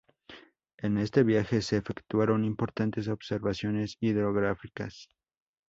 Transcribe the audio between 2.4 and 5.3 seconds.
importantes observaciones hidrográficas.